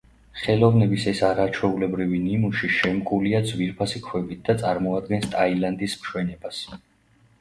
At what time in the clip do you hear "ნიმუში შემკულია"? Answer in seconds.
2.23-3.43